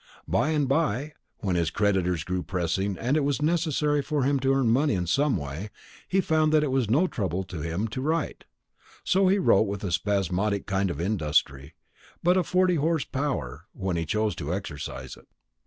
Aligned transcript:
By 0.27 0.49
and 0.49 0.67
by, 0.67 1.13
when 1.41 1.55
his 1.55 1.69
creditors 1.69 2.23
grew 2.23 2.41
pressing 2.41 2.97
and 2.97 3.15
it 3.15 3.19
was 3.23 3.39
necessary 3.39 4.01
for 4.01 4.23
him 4.23 4.39
to 4.39 4.51
earn 4.51 4.67
money 4.71 4.95
in 4.95 5.05
some 5.05 5.37
way, 5.37 5.69
he 6.07 6.21
found 6.21 6.51
that 6.53 6.63
it 6.63 6.71
was 6.71 6.89
no 6.89 7.05
trouble 7.05 7.43
to 7.43 7.61
him 7.61 7.87
to 7.89 8.01
write; 8.01 8.45
so 9.03 9.27
he 9.27 9.37
wrote 9.37 9.67
with 9.67 9.83
a 9.83 9.91
spasmodic 9.91 10.65
kind 10.65 10.89
of 10.89 10.99
industry, 10.99 11.75
but 12.23 12.35
a 12.35 12.41
forty 12.41 12.77
horse 12.77 13.05
power 13.05 13.65
when 13.73 13.95
he 13.95 14.05
chose 14.07 14.33
to 14.37 14.51
exercise 14.51 15.15
it. 15.15 15.27